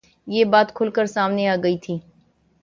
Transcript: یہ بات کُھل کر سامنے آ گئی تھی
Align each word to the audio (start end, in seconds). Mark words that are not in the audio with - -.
یہ 0.27 0.43
بات 0.51 0.67
کُھل 0.75 0.89
کر 0.95 1.05
سامنے 1.15 1.47
آ 1.47 1.55
گئی 1.63 1.77
تھی 1.83 1.95